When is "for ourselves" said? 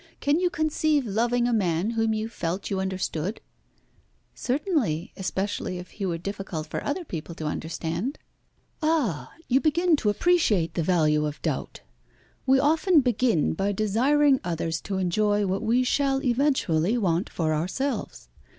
17.29-18.27